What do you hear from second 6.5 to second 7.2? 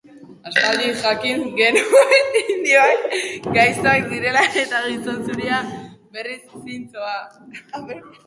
zintzoa.